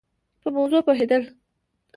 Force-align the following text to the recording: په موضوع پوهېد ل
په 0.41 0.47
موضوع 0.55 0.81
پوهېد 0.85 1.11
ل 1.21 1.23